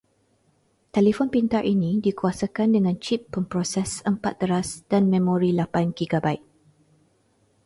Telefon 0.95 1.29
pintar 1.35 1.61
ini 1.73 1.91
dikuasakan 2.05 2.69
dengan 2.75 2.95
chip 3.03 3.21
pemproses 3.33 3.91
empat 4.11 4.33
teras 4.41 4.69
dan 4.91 5.03
memori 5.13 5.51
lapan 5.59 5.87
gigabait. 5.99 6.41